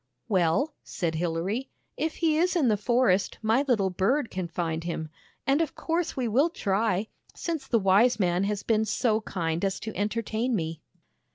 "Well," 0.27 0.73
said 0.83 1.13
Hilary," 1.13 1.69
if 1.95 2.15
he 2.15 2.35
is 2.35 2.55
in 2.55 2.69
the 2.69 2.75
forest, 2.75 3.37
my 3.43 3.63
little 3.67 3.91
bird 3.91 4.31
can 4.31 4.47
find 4.47 4.83
him; 4.83 5.09
and 5.45 5.61
of 5.61 5.75
course 5.75 6.17
we 6.17 6.27
will 6.27 6.49
try, 6.49 7.07
since 7.35 7.67
the 7.67 7.77
wise 7.77 8.19
man 8.19 8.45
has 8.45 8.63
been 8.63 8.85
so 8.85 9.21
kind 9.21 9.63
as 9.63 9.79
to 9.81 9.95
entertain 9.95 10.55
me." 10.55 10.81